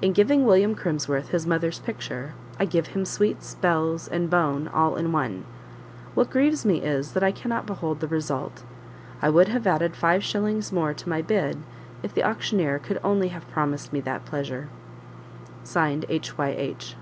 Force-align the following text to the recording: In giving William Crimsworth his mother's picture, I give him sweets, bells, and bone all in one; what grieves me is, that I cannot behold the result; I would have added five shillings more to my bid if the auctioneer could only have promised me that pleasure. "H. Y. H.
In 0.00 0.12
giving 0.12 0.44
William 0.44 0.76
Crimsworth 0.76 1.30
his 1.30 1.44
mother's 1.44 1.80
picture, 1.80 2.34
I 2.56 2.66
give 2.66 2.86
him 2.94 3.04
sweets, 3.04 3.56
bells, 3.56 4.06
and 4.06 4.30
bone 4.30 4.68
all 4.68 4.94
in 4.94 5.10
one; 5.10 5.44
what 6.14 6.30
grieves 6.30 6.64
me 6.64 6.82
is, 6.82 7.14
that 7.14 7.24
I 7.24 7.32
cannot 7.32 7.66
behold 7.66 7.98
the 7.98 8.06
result; 8.06 8.62
I 9.20 9.28
would 9.28 9.48
have 9.48 9.66
added 9.66 9.96
five 9.96 10.22
shillings 10.22 10.70
more 10.70 10.94
to 10.94 11.08
my 11.08 11.20
bid 11.20 11.56
if 12.04 12.14
the 12.14 12.22
auctioneer 12.22 12.78
could 12.78 13.00
only 13.02 13.26
have 13.30 13.50
promised 13.50 13.92
me 13.92 13.98
that 14.02 14.24
pleasure. 14.24 14.68
"H. 15.74 16.38
Y. 16.38 16.54
H. 16.56 16.94